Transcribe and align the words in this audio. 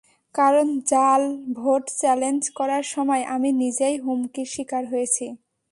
কারণ 0.35 0.67
জাল 0.91 1.21
vote 1.57 1.83
challenge 1.99 2.41
করার 2.57 2.83
সময় 2.93 3.23
আমি 3.35 3.49
নিজেই 3.61 3.95
হুমকির 4.03 4.47
শিকার 4.53 4.83
হয়েছি। 4.91 5.25